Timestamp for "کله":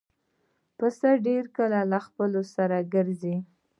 1.57-1.79